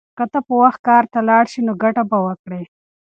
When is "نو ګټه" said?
1.67-2.03